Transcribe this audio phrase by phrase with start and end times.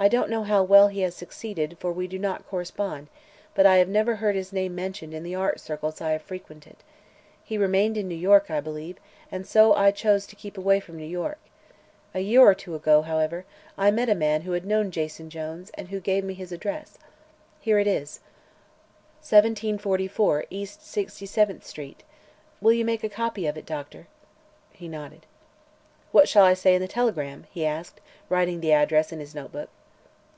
[0.00, 3.08] I don't know how well he has succeeded, for we do not correspond,
[3.56, 6.76] but I have never heard his name mentioned in the art circles I have frequented.
[7.42, 8.98] He remained in New York, I believe,
[9.32, 11.38] and so I chose to keep away from New York.
[12.14, 13.44] A year or two ago, however,
[13.76, 16.98] I met a man who had known Jason Jones and who gave me his address.
[17.60, 18.20] Here it is:
[19.18, 22.04] 1744 East Sixty seventh street.
[22.60, 24.06] Will you make a copy of it, Doctor?"
[24.70, 25.26] He nodded.
[26.12, 29.70] "What shall I say in the telegram?" he asked, writing the address in his notebook.